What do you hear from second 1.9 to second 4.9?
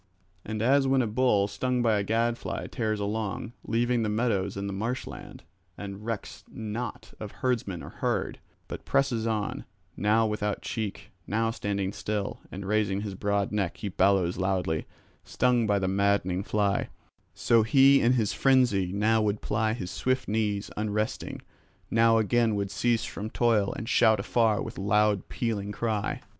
a gadfly tears along, leaving the meadows and the